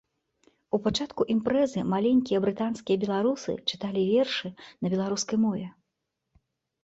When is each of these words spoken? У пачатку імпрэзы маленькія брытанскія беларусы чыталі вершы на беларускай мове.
У 0.75 0.77
пачатку 0.85 1.21
імпрэзы 1.33 1.81
маленькія 1.93 2.39
брытанскія 2.45 2.97
беларусы 3.03 3.51
чыталі 3.73 4.01
вершы 4.13 4.47
на 4.81 4.87
беларускай 4.95 5.37
мове. 5.45 5.67